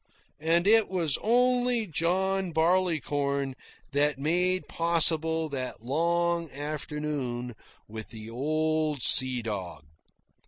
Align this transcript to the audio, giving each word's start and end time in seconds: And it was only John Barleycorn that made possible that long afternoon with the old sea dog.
And 0.39 0.65
it 0.65 0.89
was 0.89 1.19
only 1.21 1.85
John 1.85 2.53
Barleycorn 2.53 3.53
that 3.91 4.17
made 4.17 4.67
possible 4.67 5.47
that 5.49 5.83
long 5.83 6.49
afternoon 6.49 7.53
with 7.87 8.07
the 8.09 8.27
old 8.27 9.03
sea 9.03 9.43
dog. 9.43 9.85